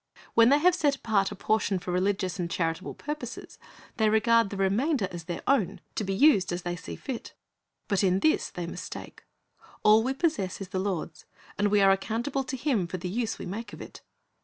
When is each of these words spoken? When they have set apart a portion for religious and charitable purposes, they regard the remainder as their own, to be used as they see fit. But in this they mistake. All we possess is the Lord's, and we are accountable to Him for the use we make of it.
When 0.33 0.49
they 0.49 0.57
have 0.57 0.73
set 0.73 0.95
apart 0.95 1.29
a 1.31 1.35
portion 1.35 1.77
for 1.77 1.91
religious 1.91 2.39
and 2.39 2.49
charitable 2.49 2.95
purposes, 2.95 3.59
they 3.97 4.09
regard 4.09 4.49
the 4.49 4.57
remainder 4.57 5.07
as 5.11 5.25
their 5.25 5.43
own, 5.45 5.79
to 5.93 6.03
be 6.03 6.11
used 6.15 6.51
as 6.51 6.63
they 6.63 6.75
see 6.75 6.95
fit. 6.95 7.35
But 7.87 8.03
in 8.03 8.21
this 8.21 8.49
they 8.49 8.65
mistake. 8.65 9.23
All 9.83 10.01
we 10.01 10.15
possess 10.15 10.59
is 10.59 10.69
the 10.69 10.79
Lord's, 10.79 11.25
and 11.55 11.67
we 11.67 11.81
are 11.81 11.91
accountable 11.91 12.43
to 12.45 12.57
Him 12.57 12.87
for 12.87 12.97
the 12.97 13.09
use 13.09 13.37
we 13.37 13.45
make 13.45 13.73
of 13.73 13.79
it. 13.79 14.01